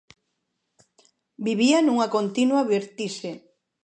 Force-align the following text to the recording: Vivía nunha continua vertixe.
Vivía 1.45 1.79
nunha 1.81 2.07
continua 2.15 2.67
vertixe. 2.73 3.31